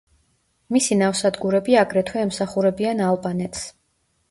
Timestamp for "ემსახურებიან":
2.29-3.07